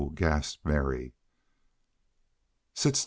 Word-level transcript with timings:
gasped 0.15 0.65
Mary. 0.65 1.13
"Sit 2.73 2.95
still! 2.95 2.99